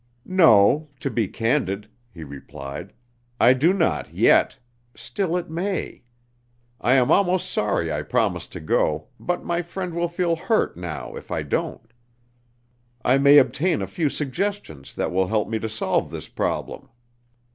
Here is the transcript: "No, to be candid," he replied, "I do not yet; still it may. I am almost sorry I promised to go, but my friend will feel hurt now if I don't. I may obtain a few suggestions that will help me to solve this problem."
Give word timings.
"No, 0.25 0.89
to 0.99 1.11
be 1.11 1.27
candid," 1.27 1.87
he 2.11 2.23
replied, 2.23 2.91
"I 3.39 3.53
do 3.53 3.71
not 3.71 4.11
yet; 4.11 4.57
still 4.95 5.37
it 5.37 5.47
may. 5.47 6.01
I 6.81 6.93
am 6.93 7.11
almost 7.11 7.51
sorry 7.51 7.93
I 7.93 8.01
promised 8.01 8.51
to 8.53 8.59
go, 8.59 9.09
but 9.19 9.45
my 9.45 9.61
friend 9.61 9.93
will 9.93 10.09
feel 10.09 10.35
hurt 10.35 10.75
now 10.75 11.15
if 11.15 11.29
I 11.29 11.43
don't. 11.43 11.93
I 13.05 13.19
may 13.19 13.37
obtain 13.37 13.83
a 13.83 13.85
few 13.85 14.09
suggestions 14.09 14.91
that 14.95 15.11
will 15.11 15.27
help 15.27 15.47
me 15.47 15.59
to 15.59 15.69
solve 15.69 16.09
this 16.09 16.29
problem." 16.29 16.89